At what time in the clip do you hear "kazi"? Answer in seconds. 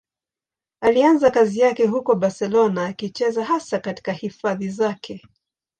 1.31-1.59